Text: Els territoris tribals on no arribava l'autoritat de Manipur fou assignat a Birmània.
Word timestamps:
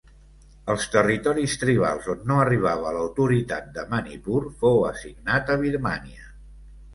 Els 0.73 0.85
territoris 0.93 1.51
tribals 1.63 2.07
on 2.13 2.23
no 2.31 2.37
arribava 2.45 2.93
l'autoritat 2.95 3.69
de 3.77 3.85
Manipur 3.93 4.41
fou 4.65 4.83
assignat 4.89 5.55
a 5.57 5.61
Birmània. 5.67 6.27